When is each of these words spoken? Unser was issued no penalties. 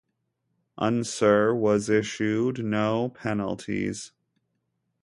Unser 0.79 1.53
was 1.53 1.87
issued 1.87 2.65
no 2.65 3.09
penalties. 3.09 4.13